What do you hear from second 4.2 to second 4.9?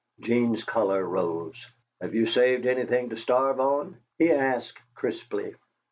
asked,